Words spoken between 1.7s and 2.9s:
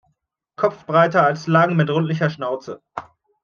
mit rundlicher Schnauze.